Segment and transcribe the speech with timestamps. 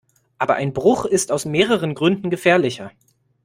[0.39, 2.89] Aber ein Bruch ist aus mehreren Gründen gefährlicher.